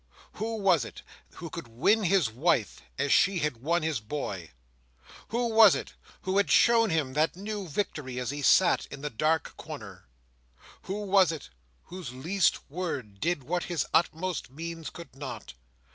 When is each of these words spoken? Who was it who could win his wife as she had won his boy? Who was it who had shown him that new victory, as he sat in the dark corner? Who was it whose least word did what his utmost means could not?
Who 0.33 0.55
was 0.55 0.83
it 0.83 1.03
who 1.35 1.51
could 1.51 1.67
win 1.67 2.01
his 2.05 2.31
wife 2.31 2.81
as 2.97 3.13
she 3.13 3.37
had 3.37 3.57
won 3.57 3.83
his 3.83 3.99
boy? 3.99 4.49
Who 5.27 5.49
was 5.49 5.75
it 5.75 5.93
who 6.23 6.37
had 6.37 6.49
shown 6.49 6.89
him 6.89 7.13
that 7.13 7.35
new 7.35 7.67
victory, 7.67 8.19
as 8.19 8.31
he 8.31 8.41
sat 8.41 8.87
in 8.87 9.01
the 9.03 9.11
dark 9.11 9.55
corner? 9.57 10.07
Who 10.85 11.01
was 11.03 11.31
it 11.31 11.51
whose 11.83 12.11
least 12.13 12.67
word 12.67 13.19
did 13.19 13.43
what 13.43 13.65
his 13.65 13.85
utmost 13.93 14.49
means 14.49 14.89
could 14.89 15.15
not? 15.15 15.53